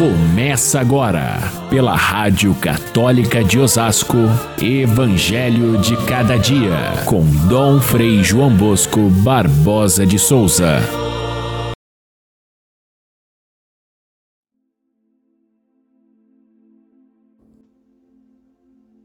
Começa 0.00 0.80
agora, 0.80 1.36
pela 1.68 1.94
Rádio 1.94 2.58
Católica 2.58 3.44
de 3.44 3.58
Osasco, 3.58 4.16
Evangelho 4.58 5.78
de 5.78 5.94
Cada 6.06 6.38
Dia, 6.38 7.04
com 7.06 7.20
Dom 7.46 7.78
Frei 7.82 8.24
João 8.24 8.56
Bosco 8.56 9.10
Barbosa 9.22 10.06
de 10.06 10.18
Souza. 10.18 10.78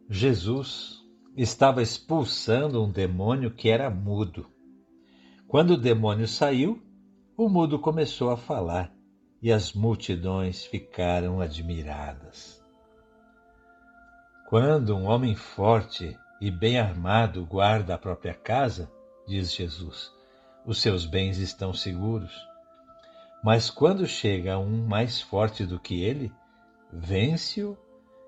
Jesus 0.09 1.01
estava 1.35 1.81
expulsando 1.81 2.81
um 2.81 2.89
demônio 2.89 3.51
que 3.51 3.67
era 3.67 3.89
mudo. 3.89 4.45
Quando 5.45 5.71
o 5.71 5.77
demônio 5.77 6.25
saiu, 6.25 6.81
o 7.35 7.49
mudo 7.49 7.77
começou 7.79 8.31
a 8.31 8.37
falar 8.37 8.94
e 9.45 9.53
as 9.53 9.73
multidões 9.73 10.65
ficaram 10.65 11.39
admiradas. 11.39 12.65
Quando 14.49 14.97
um 14.97 15.05
homem 15.05 15.35
forte 15.35 16.17
e 16.41 16.49
bem 16.49 16.79
armado 16.79 17.45
guarda 17.45 17.93
a 17.93 17.97
própria 17.99 18.33
casa, 18.33 18.91
diz 19.27 19.53
Jesus, 19.53 20.11
os 20.65 20.81
seus 20.81 21.05
bens 21.05 21.37
estão 21.37 21.75
seguros. 21.75 22.33
Mas 23.43 23.69
quando 23.69 24.07
chega 24.07 24.57
um 24.57 24.83
mais 24.83 25.21
forte 25.21 25.63
do 25.63 25.79
que 25.79 26.01
ele, 26.01 26.33
vence-o 26.91 27.77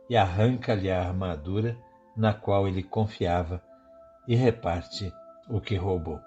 e 0.08 0.16
arranca-lhe 0.16 0.92
a 0.92 1.02
armadura 1.02 1.76
na 2.16 2.32
qual 2.32 2.68
ele 2.68 2.84
confiava 2.84 3.60
e 4.28 4.36
reparte 4.36 5.12
o 5.50 5.60
que 5.60 5.78
roubou. 5.78 6.22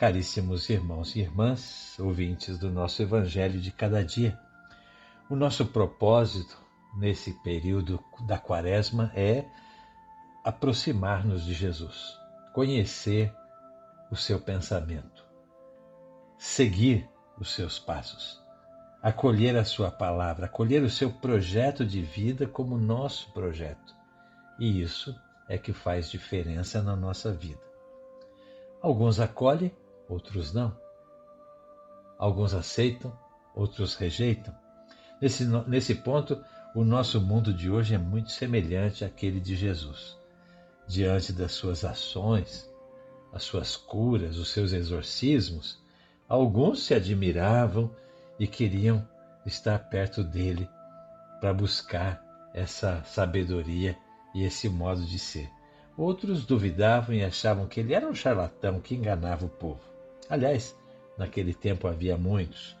Caríssimos 0.00 0.70
irmãos 0.70 1.14
e 1.14 1.20
irmãs, 1.20 1.94
ouvintes 2.00 2.58
do 2.58 2.70
nosso 2.70 3.02
Evangelho 3.02 3.60
de 3.60 3.70
cada 3.70 4.02
dia, 4.02 4.40
o 5.28 5.36
nosso 5.36 5.66
propósito 5.66 6.56
nesse 6.96 7.34
período 7.42 8.02
da 8.26 8.38
Quaresma 8.38 9.12
é 9.14 9.44
aproximar-nos 10.42 11.44
de 11.44 11.52
Jesus, 11.52 12.16
conhecer 12.54 13.30
o 14.10 14.16
seu 14.16 14.40
pensamento, 14.40 15.22
seguir 16.38 17.06
os 17.38 17.52
seus 17.52 17.78
passos, 17.78 18.42
acolher 19.02 19.54
a 19.54 19.66
sua 19.66 19.90
palavra, 19.90 20.46
acolher 20.46 20.82
o 20.82 20.88
seu 20.88 21.12
projeto 21.12 21.84
de 21.84 22.00
vida 22.00 22.46
como 22.46 22.78
nosso 22.78 23.30
projeto. 23.34 23.94
E 24.58 24.80
isso 24.80 25.14
é 25.46 25.58
que 25.58 25.74
faz 25.74 26.10
diferença 26.10 26.80
na 26.80 26.96
nossa 26.96 27.30
vida. 27.30 27.60
Alguns 28.80 29.20
acolhem 29.20 29.70
outros 30.10 30.52
não. 30.52 30.76
Alguns 32.18 32.52
aceitam, 32.52 33.16
outros 33.54 33.94
rejeitam. 33.94 34.54
Nesse, 35.22 35.44
nesse 35.66 35.94
ponto, 35.94 36.42
o 36.74 36.84
nosso 36.84 37.20
mundo 37.20 37.54
de 37.54 37.70
hoje 37.70 37.94
é 37.94 37.98
muito 37.98 38.30
semelhante 38.30 39.04
àquele 39.04 39.40
de 39.40 39.54
Jesus. 39.54 40.18
Diante 40.86 41.32
das 41.32 41.52
suas 41.52 41.84
ações, 41.84 42.68
as 43.32 43.44
suas 43.44 43.76
curas, 43.76 44.36
os 44.36 44.50
seus 44.50 44.72
exorcismos, 44.72 45.80
alguns 46.28 46.82
se 46.82 46.92
admiravam 46.92 47.94
e 48.38 48.46
queriam 48.46 49.06
estar 49.46 49.78
perto 49.78 50.24
dele 50.24 50.68
para 51.40 51.54
buscar 51.54 52.22
essa 52.52 53.02
sabedoria 53.04 53.96
e 54.34 54.42
esse 54.42 54.68
modo 54.68 55.04
de 55.04 55.18
ser. 55.18 55.48
Outros 55.96 56.44
duvidavam 56.44 57.14
e 57.14 57.24
achavam 57.24 57.66
que 57.66 57.80
ele 57.80 57.94
era 57.94 58.08
um 58.08 58.14
charlatão 58.14 58.80
que 58.80 58.94
enganava 58.94 59.46
o 59.46 59.48
povo. 59.48 59.89
Aliás, 60.30 60.78
naquele 61.18 61.52
tempo 61.52 61.88
havia 61.88 62.16
muitos. 62.16 62.78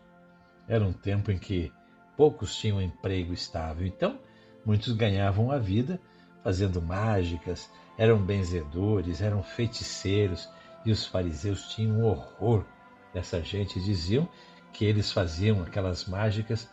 Era 0.68 0.84
um 0.84 0.92
tempo 0.92 1.32
em 1.32 1.38
que 1.38 1.72
poucos 2.16 2.54
tinham 2.54 2.80
emprego 2.80 3.32
estável, 3.32 3.84
então 3.84 4.20
muitos 4.64 4.92
ganhavam 4.92 5.50
a 5.50 5.58
vida 5.58 6.00
fazendo 6.44 6.80
mágicas, 6.80 7.68
eram 7.98 8.18
benzedores, 8.18 9.20
eram 9.20 9.42
feiticeiros, 9.42 10.48
e 10.86 10.92
os 10.92 11.04
fariseus 11.04 11.68
tinham 11.74 12.02
horror 12.04 12.64
dessa 13.12 13.42
gente. 13.42 13.80
Diziam 13.80 14.28
que 14.72 14.84
eles 14.84 15.10
faziam 15.10 15.62
aquelas 15.62 16.06
mágicas, 16.06 16.70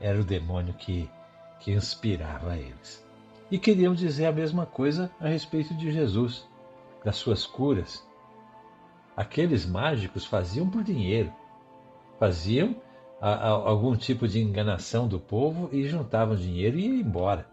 era 0.00 0.18
o 0.18 0.24
demônio 0.24 0.72
que, 0.74 1.08
que 1.60 1.70
inspirava 1.72 2.56
eles. 2.56 3.06
E 3.50 3.58
queriam 3.58 3.94
dizer 3.94 4.26
a 4.26 4.32
mesma 4.32 4.64
coisa 4.64 5.10
a 5.20 5.28
respeito 5.28 5.74
de 5.74 5.92
Jesus, 5.92 6.48
das 7.04 7.16
suas 7.16 7.46
curas, 7.46 8.02
Aqueles 9.16 9.64
mágicos 9.64 10.26
faziam 10.26 10.68
por 10.68 10.82
dinheiro, 10.82 11.32
faziam 12.18 12.76
a, 13.20 13.30
a, 13.30 13.48
algum 13.48 13.96
tipo 13.96 14.26
de 14.26 14.40
enganação 14.40 15.06
do 15.06 15.20
povo 15.20 15.68
e 15.72 15.86
juntavam 15.86 16.36
dinheiro 16.36 16.78
e 16.78 16.86
iam 16.86 16.96
embora. 16.96 17.46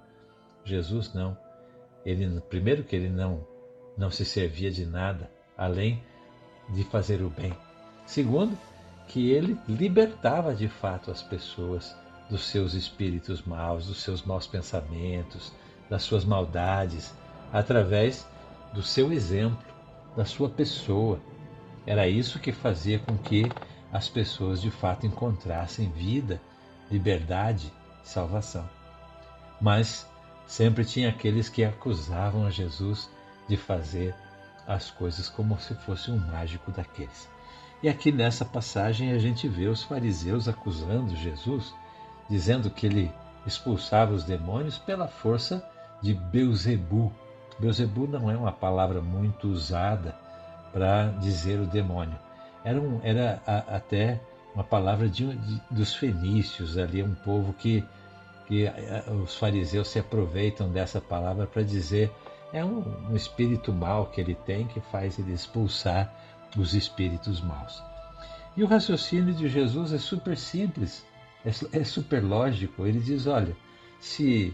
Jesus 0.64 1.14
não. 1.14 1.38
Ele 2.06 2.42
primeiro 2.42 2.84
que 2.84 2.96
ele 2.96 3.10
não 3.10 3.46
não 3.98 4.10
se 4.10 4.26
servia 4.26 4.72
de 4.72 4.86
nada 4.86 5.30
além 5.58 6.04
de 6.70 6.84
fazer 6.86 7.22
o 7.22 7.30
bem. 7.30 7.54
Segundo, 8.06 8.58
que 9.08 9.30
ele 9.30 9.60
libertava 9.68 10.56
de 10.56 10.68
fato 10.68 11.12
as 11.12 11.22
pessoas 11.22 11.96
dos 12.30 12.48
seus 12.48 12.74
espíritos 12.74 13.42
maus, 13.44 13.86
dos 13.86 14.02
seus 14.02 14.24
maus 14.24 14.48
pensamentos, 14.48 15.54
das 15.90 16.04
suas 16.04 16.24
maldades, 16.24 17.14
através 17.52 18.28
do 18.74 18.82
seu 18.82 19.12
exemplo, 19.12 19.64
da 20.16 20.24
sua 20.24 20.50
pessoa, 20.50 21.20
era 21.86 22.08
isso 22.08 22.40
que 22.40 22.52
fazia 22.52 23.00
com 23.00 23.18
que 23.18 23.50
as 23.92 24.08
pessoas 24.08 24.62
de 24.62 24.72
fato 24.72 25.06
encontrassem 25.06 25.90
vida, 25.90 26.42
liberdade, 26.90 27.74
salvação. 28.04 28.68
Mas 29.60 30.08
sempre 30.48 30.86
tinha 30.86 31.10
aqueles 31.10 31.50
que 31.50 31.64
acusavam 31.64 32.46
a 32.46 32.50
Jesus 32.50 33.10
de 33.48 33.58
fazer 33.58 34.16
as 34.68 34.92
coisas 34.92 35.28
como 35.28 35.60
se 35.60 35.74
fosse 35.76 36.12
um 36.12 36.18
mágico 36.18 36.72
daqueles. 36.72 37.30
E 37.84 37.90
aqui 37.90 38.12
nessa 38.12 38.46
passagem 38.46 39.12
a 39.12 39.18
gente 39.18 39.48
vê 39.48 39.68
os 39.68 39.84
fariseus 39.84 40.48
acusando 40.48 41.16
Jesus, 41.16 41.74
dizendo 42.30 42.70
que 42.70 42.86
ele 42.86 43.12
expulsava 43.46 44.14
os 44.14 44.24
demônios 44.24 44.78
pela 44.78 45.08
força 45.08 45.68
de 46.02 46.14
Beuzebu. 46.14 47.12
Beuzebu 47.60 48.08
não 48.08 48.30
é 48.30 48.38
uma 48.38 48.52
palavra 48.52 49.02
muito 49.02 49.48
usada 49.48 50.16
para 50.72 51.08
dizer 51.20 51.60
o 51.60 51.66
demônio. 51.66 52.18
Era, 52.64 52.80
um, 52.80 53.00
era 53.04 53.42
a, 53.46 53.78
até 53.78 54.20
uma 54.54 54.64
palavra 54.64 55.08
de, 55.08 55.36
de, 55.36 55.62
dos 55.70 55.96
fenícios, 55.96 56.78
ali 56.78 57.02
um 57.02 57.16
povo 57.16 57.54
que, 57.54 57.84
que 58.48 58.66
os 59.24 59.36
fariseus 59.36 59.88
se 59.88 60.00
aproveitam 60.00 60.70
dessa 60.70 61.00
palavra 61.00 61.48
para 61.48 61.64
dizer 61.64 62.12
é 62.54 62.64
um, 62.64 63.10
um 63.10 63.16
espírito 63.16 63.72
mau 63.72 64.08
que 64.08 64.20
ele 64.20 64.36
tem 64.36 64.68
que 64.68 64.82
faz 64.82 65.18
ele 65.18 65.34
expulsar 65.34 66.14
os 66.58 66.74
espíritos 66.74 67.42
maus. 67.42 67.82
E 68.56 68.64
o 68.64 68.68
raciocínio 68.68 69.34
de 69.34 69.48
Jesus 69.48 69.94
é 69.94 69.98
super 69.98 70.38
simples, 70.38 71.06
é, 71.46 71.80
é 71.80 71.84
super 71.84 72.22
lógico. 72.22 72.86
Ele 72.86 73.00
diz: 73.00 73.26
olha, 73.26 73.56
se 74.00 74.54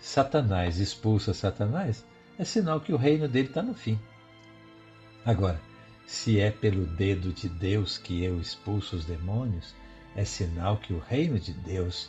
Satanás 0.00 0.78
expulsa 0.78 1.34
Satanás, 1.34 2.04
é 2.38 2.44
sinal 2.44 2.80
que 2.80 2.92
o 2.92 2.96
reino 2.96 3.28
dele 3.28 3.48
está 3.48 3.62
no 3.62 3.74
fim. 3.74 3.98
Agora, 5.26 5.60
se 6.06 6.38
é 6.38 6.52
pelo 6.52 6.86
dedo 6.86 7.32
de 7.32 7.48
Deus 7.48 7.98
que 7.98 8.22
eu 8.22 8.40
expulso 8.40 8.94
os 8.94 9.04
demônios, 9.04 9.74
é 10.14 10.24
sinal 10.24 10.76
que 10.76 10.92
o 10.92 11.00
reino 11.00 11.36
de 11.36 11.52
Deus 11.52 12.08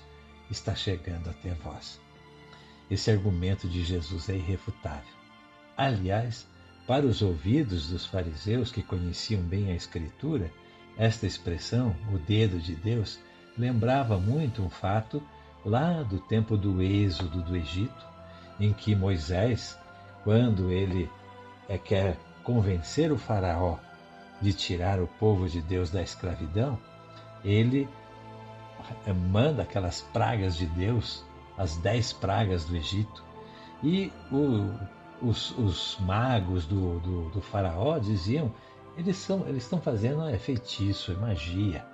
está 0.51 0.75
chegando 0.75 1.27
até 1.27 1.51
vós. 1.55 1.99
Esse 2.91 3.09
argumento 3.09 3.67
de 3.67 3.83
Jesus 3.83 4.29
é 4.29 4.35
irrefutável. 4.35 5.17
Aliás, 5.75 6.47
para 6.85 7.07
os 7.07 7.23
ouvidos 7.23 7.89
dos 7.89 8.05
fariseus 8.05 8.71
que 8.71 8.83
conheciam 8.83 9.41
bem 9.41 9.71
a 9.71 9.75
Escritura, 9.75 10.51
esta 10.95 11.25
expressão, 11.25 11.95
o 12.13 12.19
dedo 12.19 12.59
de 12.59 12.75
Deus, 12.75 13.19
lembrava 13.57 14.19
muito 14.19 14.61
um 14.61 14.69
fato 14.69 15.23
lá 15.65 16.03
do 16.03 16.19
tempo 16.19 16.55
do 16.55 16.83
êxodo 16.83 17.41
do 17.41 17.55
Egito, 17.55 18.05
em 18.59 18.71
que 18.73 18.95
Moisés, 18.95 19.75
quando 20.23 20.71
ele 20.71 21.09
é, 21.67 21.79
quer 21.79 22.17
convencer 22.47 23.11
o 23.11 23.17
Faraó 23.17 23.77
de 24.41 24.53
tirar 24.53 25.01
o 25.01 25.07
povo 25.19 25.49
de 25.49 25.61
Deus 25.61 25.91
da 25.91 26.01
escravidão, 26.01 26.79
ele 27.43 27.89
manda 29.29 29.63
aquelas 29.63 29.99
pragas 29.99 30.55
de 30.55 30.65
Deus, 30.67 31.25
as 31.57 31.75
dez 31.75 32.13
pragas 32.13 32.63
do 32.63 32.77
Egito, 32.77 33.21
e 33.83 34.13
o, 34.31 35.27
os, 35.27 35.51
os, 35.57 35.97
magos 35.99 36.65
do, 36.65 37.01
do, 37.01 37.29
do, 37.31 37.41
Faraó 37.41 37.97
diziam: 37.97 38.53
eles, 38.95 39.17
são, 39.17 39.45
eles 39.45 39.63
estão 39.63 39.81
fazendo 39.81 40.25
é 40.29 40.37
feitiço, 40.37 41.11
é 41.11 41.15
magia. 41.15 41.85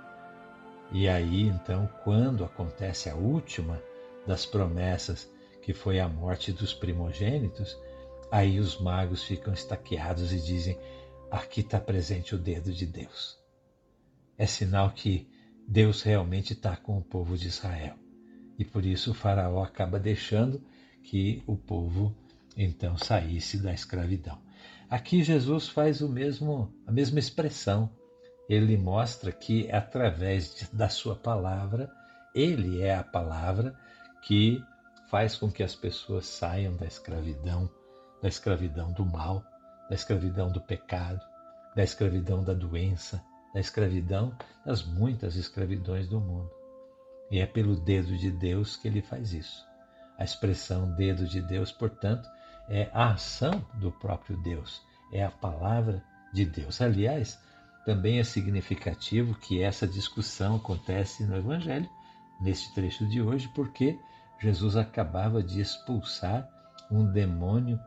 E 0.92 1.10
aí, 1.10 1.48
então, 1.48 1.90
quando 2.04 2.46
acontece 2.46 3.10
a 3.10 3.16
última 3.16 3.82
das 4.28 4.46
promessas, 4.46 5.28
que 5.64 5.74
foi 5.74 6.00
a 6.00 6.08
morte 6.08 6.52
dos 6.52 6.76
primogênitos, 6.76 7.76
Aí 8.34 8.60
os 8.60 8.80
magos 8.80 9.22
ficam 9.22 9.54
estaqueados 9.54 10.34
e 10.34 10.40
dizem: 10.40 10.76
aqui 11.30 11.62
está 11.62 11.80
presente 11.80 12.34
o 12.34 12.38
dedo 12.40 12.74
de 12.74 12.84
Deus. 12.84 13.38
É 14.36 14.48
sinal 14.48 14.90
que 14.90 15.30
Deus 15.68 16.02
realmente 16.02 16.54
está 16.54 16.76
com 16.76 16.98
o 16.98 17.04
povo 17.04 17.38
de 17.38 17.48
Israel. 17.48 17.94
E 18.58 18.66
por 18.66 18.88
isso 18.88 19.12
o 19.12 19.14
faraó 19.14 19.62
acaba 19.62 20.00
deixando 20.00 20.60
que 21.04 21.44
o 21.46 21.56
povo 21.56 22.12
então 22.58 22.98
saísse 22.98 23.62
da 23.62 23.72
escravidão. 23.72 24.42
Aqui 24.90 25.22
Jesus 25.22 25.70
faz 25.70 26.02
o 26.02 26.10
mesmo, 26.10 26.74
a 26.88 26.92
mesma 26.92 27.20
expressão. 27.20 27.88
Ele 28.50 28.76
mostra 28.78 29.32
que 29.32 29.72
através 29.72 30.56
de, 30.56 30.76
da 30.76 30.90
sua 30.90 31.16
palavra, 31.16 31.88
ele 32.34 32.82
é 32.82 32.96
a 32.96 33.04
palavra 33.04 33.78
que 34.24 34.60
faz 35.12 35.36
com 35.36 35.52
que 35.52 35.62
as 35.62 35.76
pessoas 35.76 36.26
saiam 36.26 36.76
da 36.76 36.88
escravidão, 36.88 37.70
da 38.24 38.30
escravidão 38.30 38.94
do 38.94 39.06
mal, 39.06 39.44
da 39.90 39.96
escravidão 39.96 40.50
do 40.50 40.62
pecado, 40.62 41.20
da 41.76 41.84
escravidão 41.84 42.42
da 42.42 42.54
doença, 42.54 43.22
da 43.54 43.60
escravidão 43.60 44.34
das 44.66 44.82
muitas 44.82 45.36
escravidões 45.36 46.08
do 46.08 46.22
mundo. 46.22 46.50
E 47.30 47.40
é 47.40 47.46
pelo 47.46 47.76
dedo 47.76 48.18
de 48.18 48.32
Deus 48.32 48.78
que 48.78 48.88
ele 48.88 49.02
faz 49.02 49.34
isso. 49.34 49.66
A 50.18 50.24
expressão 50.24 50.90
dedo 50.96 51.28
de 51.28 51.42
Deus, 51.42 51.70
portanto, 51.70 52.30
é 52.70 52.90
a 52.94 53.12
ação 53.12 53.66
do 53.74 53.92
próprio 53.92 54.38
Deus, 54.38 54.82
é 55.12 55.22
a 55.22 55.30
palavra 55.30 56.02
de 56.34 56.46
Deus. 56.46 56.80
Aliás, 56.82 57.38
também 57.86 58.20
é 58.20 58.24
significativo 58.24 59.36
que 59.36 59.62
essa 59.62 59.86
discussão 59.86 60.56
acontece 60.56 61.26
no 61.26 61.36
Evangelho, 61.36 61.90
neste 62.40 62.74
trecho 62.74 63.06
de 63.06 63.22
hoje, 63.22 63.50
porque 63.50 64.00
Jesus 64.40 64.78
acabava 64.78 65.44
de 65.44 65.60
expulsar 65.60 66.48
um 66.90 67.12
demônio 67.12 67.78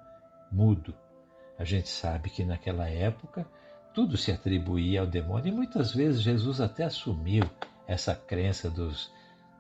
mudo. 0.51 0.95
A 1.59 1.65
gente 1.65 1.89
sabe 1.89 2.31
que 2.31 2.45
naquela 2.45 2.89
época 2.89 3.47
tudo 3.95 4.17
se 4.17 4.31
atribuía 4.31 5.01
ao 5.01 5.07
demônio 5.07 5.49
e 5.49 5.57
muitas 5.57 5.93
vezes 5.93 6.21
Jesus 6.21 6.61
até 6.61 6.85
assumiu 6.85 7.45
essa 7.87 8.15
crença 8.15 8.69
dos, 8.69 9.11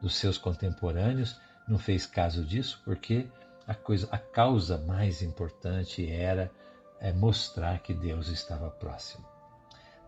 dos 0.00 0.15
seus 0.17 0.37
contemporâneos, 0.37 1.41
não 1.67 1.79
fez 1.79 2.06
caso 2.06 2.44
disso 2.44 2.83
porque 2.85 3.27
a, 3.67 3.75
coisa, 3.75 4.09
a 4.12 4.19
causa 4.19 4.79
mais 4.79 5.23
importante 5.23 6.11
era 6.11 6.50
é, 7.00 7.12
mostrar 7.12 7.79
que 7.81 7.94
Deus 7.94 8.29
estava 8.29 8.71
próximo. 8.71 9.27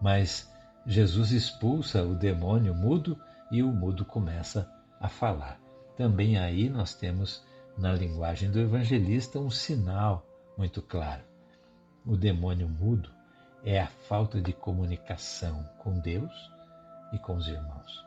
Mas 0.01 0.53
Jesus 0.87 1.33
expulsa 1.33 2.03
o 2.03 2.15
demônio 2.15 2.75
mudo 2.75 3.19
e 3.51 3.63
o 3.63 3.73
mudo 3.73 4.05
começa 4.05 4.71
a 5.01 5.09
falar. 5.09 5.61
Também 5.97 6.39
aí 6.39 6.69
nós 6.69 6.95
temos 6.95 7.43
na 7.77 7.93
linguagem 7.93 8.51
do 8.51 8.61
evangelista 8.61 9.39
um 9.39 9.51
sinal 9.51 10.28
muito 10.59 10.83
claro. 10.83 11.23
O 12.05 12.17
demônio 12.17 12.69
mudo 12.69 13.09
é 13.65 13.81
a 13.81 13.87
falta 13.87 14.41
de 14.41 14.53
comunicação 14.53 15.63
com 15.79 16.01
Deus 16.01 16.33
e 17.13 17.19
com 17.19 17.37
os 17.37 17.47
irmãos. 17.47 18.05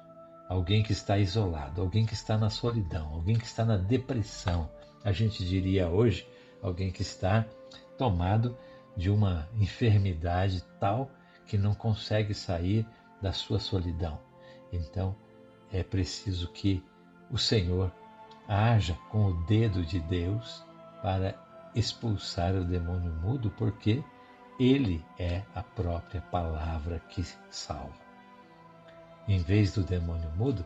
Alguém 0.50 0.84
que 0.84 0.92
está 0.92 1.18
isolado, 1.18 1.82
alguém 1.82 2.06
que 2.06 2.14
está 2.14 2.38
na 2.38 2.50
solidão, 2.50 3.08
alguém 3.14 3.38
que 3.38 3.46
está 3.46 3.64
na 3.64 3.78
depressão, 3.78 4.70
a 5.02 5.14
gente 5.14 5.46
diria 5.46 5.88
hoje, 5.88 6.28
alguém 6.62 6.92
que 6.92 7.02
está 7.02 7.46
tomado 7.98 8.58
de 8.98 9.10
uma 9.10 9.48
enfermidade 9.56 10.62
tal 10.78 11.10
que 11.48 11.58
não 11.58 11.74
consegue 11.74 12.34
sair 12.34 12.86
da 13.22 13.32
sua 13.32 13.60
solidão. 13.60 14.20
Então, 14.74 15.16
é 15.72 15.84
preciso 15.84 16.52
que 16.52 16.84
o 17.30 17.38
Senhor 17.38 17.94
haja 18.46 18.98
com 19.10 19.28
o 19.28 19.46
dedo 19.46 19.86
de 19.86 20.02
Deus 20.02 20.66
para 21.02 21.51
expulsar 21.76 22.56
o 22.56 22.64
demônio 22.64 23.12
mudo, 23.12 23.52
porque 23.58 24.04
ele 24.60 25.04
é 25.18 25.44
a 25.56 25.64
própria 25.64 26.22
palavra 26.22 27.00
que 27.10 27.24
salva. 27.50 28.00
Em 29.28 29.40
vez 29.40 29.74
do 29.74 29.84
demônio 29.84 30.30
mudo, 30.36 30.66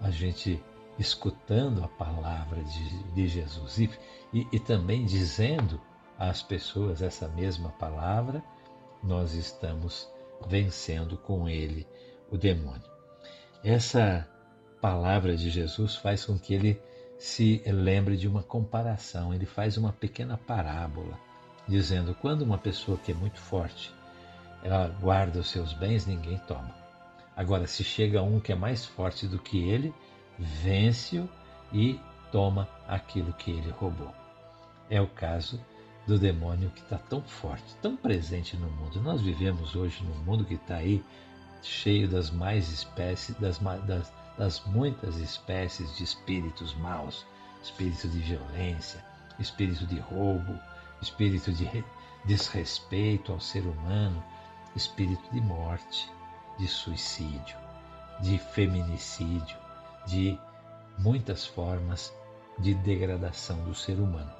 a 0.00 0.10
gente 0.10 0.62
escutando 0.98 1.84
a 1.84 1.88
palavra 1.88 2.62
de, 2.64 3.02
de 3.12 3.28
Jesus 3.28 3.78
e, 3.78 3.90
e, 4.32 4.46
e 4.52 4.58
também 4.58 5.04
dizendo 5.04 5.80
às 6.18 6.42
pessoas 6.42 7.02
essa 7.02 7.28
mesma 7.28 7.70
palavra, 7.70 8.42
nós 9.02 9.34
estamos 9.34 10.10
vencendo 10.48 11.16
com 11.18 11.48
ele 11.48 11.86
o 12.30 12.36
demônio. 12.36 12.90
Essa 13.62 14.28
palavra 14.80 15.36
de 15.36 15.50
Jesus 15.50 15.96
faz 15.96 16.24
com 16.24 16.38
que 16.38 16.54
ele 16.54 16.80
se 17.18 17.62
lembre 17.66 18.16
de 18.16 18.28
uma 18.28 18.42
comparação, 18.42 19.32
ele 19.32 19.46
faz 19.46 19.76
uma 19.76 19.92
pequena 19.92 20.36
parábola, 20.36 21.18
dizendo: 21.66 22.14
quando 22.20 22.42
uma 22.42 22.58
pessoa 22.58 22.98
que 22.98 23.12
é 23.12 23.14
muito 23.14 23.40
forte, 23.40 23.92
ela 24.62 24.88
guarda 24.88 25.40
os 25.40 25.50
seus 25.50 25.72
bens, 25.72 26.06
ninguém 26.06 26.38
toma. 26.46 26.74
Agora, 27.36 27.66
se 27.66 27.84
chega 27.84 28.22
um 28.22 28.40
que 28.40 28.52
é 28.52 28.54
mais 28.54 28.84
forte 28.84 29.26
do 29.26 29.38
que 29.38 29.68
ele, 29.68 29.94
vence-o 30.38 31.28
e 31.72 32.00
toma 32.32 32.68
aquilo 32.88 33.32
que 33.34 33.50
ele 33.50 33.70
roubou. 33.70 34.12
É 34.88 35.00
o 35.00 35.06
caso 35.06 35.60
do 36.06 36.18
demônio 36.18 36.70
que 36.70 36.80
está 36.80 36.96
tão 36.96 37.20
forte, 37.22 37.74
tão 37.82 37.96
presente 37.96 38.56
no 38.56 38.70
mundo. 38.70 39.00
Nós 39.02 39.20
vivemos 39.20 39.74
hoje 39.74 40.02
num 40.04 40.24
mundo 40.24 40.44
que 40.44 40.54
está 40.54 40.76
aí 40.76 41.04
cheio 41.62 42.08
das 42.08 42.30
mais 42.30 42.70
espécies, 42.70 43.36
das, 43.36 43.58
das, 43.58 44.12
das 44.38 44.64
muitas 44.66 45.16
espécies 45.16 45.96
de 45.96 46.04
espíritos 46.04 46.74
maus, 46.74 47.26
espírito 47.62 48.08
de 48.08 48.18
violência, 48.18 49.04
espírito 49.38 49.86
de 49.86 49.98
roubo, 49.98 50.58
espírito 51.00 51.52
de 51.52 51.84
desrespeito 52.24 53.32
ao 53.32 53.40
ser 53.40 53.62
humano, 53.62 54.22
espírito 54.74 55.22
de 55.32 55.40
morte, 55.40 56.10
de 56.58 56.66
suicídio, 56.66 57.56
de 58.20 58.38
feminicídio, 58.38 59.56
de 60.06 60.38
muitas 60.98 61.46
formas 61.46 62.12
de 62.58 62.74
degradação 62.74 63.62
do 63.64 63.74
ser 63.74 63.98
humano. 63.98 64.30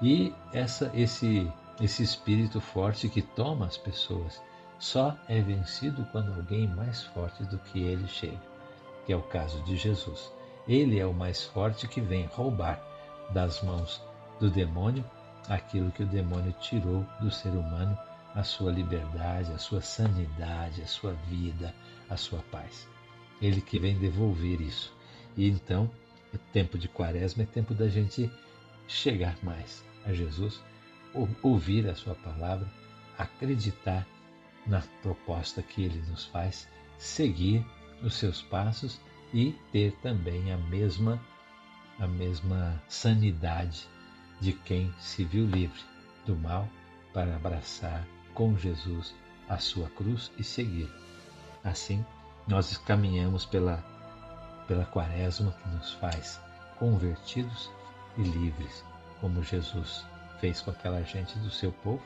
E 0.00 0.34
essa, 0.52 0.90
esse, 0.94 1.50
esse 1.80 2.02
espírito 2.02 2.60
forte 2.60 3.08
que 3.08 3.22
toma 3.22 3.66
as 3.66 3.76
pessoas 3.76 4.40
só 4.78 5.16
é 5.28 5.40
vencido 5.40 6.06
quando 6.12 6.34
alguém 6.34 6.66
mais 6.68 7.02
forte 7.02 7.44
do 7.44 7.58
que 7.58 7.80
ele 7.80 8.06
chega, 8.08 8.40
que 9.04 9.12
é 9.12 9.16
o 9.16 9.22
caso 9.22 9.62
de 9.62 9.76
Jesus. 9.76 10.32
Ele 10.66 10.98
é 10.98 11.06
o 11.06 11.12
mais 11.12 11.44
forte 11.44 11.86
que 11.86 12.00
vem 12.00 12.26
roubar 12.26 12.82
das 13.32 13.62
mãos 13.62 14.02
do 14.40 14.50
demônio 14.50 15.04
aquilo 15.48 15.90
que 15.92 16.02
o 16.02 16.06
demônio 16.06 16.52
tirou 16.60 17.06
do 17.20 17.30
ser 17.30 17.50
humano, 17.50 17.98
a 18.34 18.42
sua 18.42 18.72
liberdade, 18.72 19.52
a 19.52 19.58
sua 19.58 19.80
sanidade, 19.80 20.82
a 20.82 20.86
sua 20.86 21.12
vida, 21.12 21.74
a 22.08 22.16
sua 22.16 22.40
paz. 22.50 22.88
Ele 23.40 23.60
que 23.60 23.78
vem 23.78 23.98
devolver 23.98 24.60
isso. 24.60 24.92
E 25.36 25.48
então, 25.48 25.90
o 26.32 26.38
tempo 26.52 26.78
de 26.78 26.88
quaresma 26.88 27.42
é 27.42 27.46
tempo 27.46 27.74
da 27.74 27.88
gente 27.88 28.30
chegar 28.88 29.36
mais 29.42 29.84
a 30.04 30.12
Jesus, 30.12 30.60
ouvir 31.42 31.88
a 31.88 31.94
sua 31.94 32.14
palavra, 32.14 32.68
acreditar 33.16 34.06
na 34.66 34.82
proposta 35.02 35.62
que 35.62 35.84
ele 35.84 36.02
nos 36.08 36.24
faz, 36.26 36.68
seguir 36.98 37.64
os 38.02 38.14
seus 38.14 38.42
passos 38.42 39.00
e 39.32 39.52
ter 39.72 39.92
também 40.02 40.52
a 40.52 40.56
mesma 40.56 41.20
a 41.98 42.06
mesma 42.08 42.82
sanidade 42.88 43.88
de 44.40 44.52
quem 44.52 44.92
se 44.98 45.24
viu 45.24 45.46
livre 45.46 45.80
do 46.26 46.34
mal 46.36 46.68
para 47.12 47.36
abraçar 47.36 48.04
com 48.34 48.58
Jesus 48.58 49.14
a 49.48 49.58
sua 49.58 49.88
cruz 49.90 50.32
e 50.36 50.42
seguir. 50.42 50.90
Assim, 51.62 52.04
nós 52.48 52.76
caminhamos 52.78 53.44
pela 53.44 53.82
pela 54.66 54.84
quaresma 54.86 55.52
que 55.52 55.68
nos 55.68 55.92
faz 55.94 56.40
convertidos 56.78 57.70
e 58.16 58.22
livres, 58.22 58.84
como 59.20 59.42
Jesus 59.42 60.04
fez 60.40 60.60
com 60.60 60.70
aquela 60.70 61.02
gente 61.02 61.38
do 61.38 61.50
seu 61.50 61.70
povo 61.70 62.02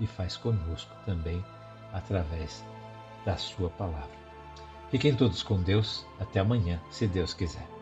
e 0.00 0.06
faz 0.06 0.36
conosco 0.36 0.94
também 1.04 1.44
através 1.92 2.64
da 3.24 3.36
sua 3.36 3.70
palavra. 3.70 4.27
Fiquem 4.90 5.14
todos 5.14 5.42
com 5.42 5.60
Deus. 5.60 6.06
Até 6.18 6.40
amanhã, 6.40 6.80
se 6.90 7.06
Deus 7.06 7.34
quiser. 7.34 7.77